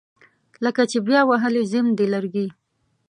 [0.63, 2.47] لکه چې بیا وهلي زیم دي لرګي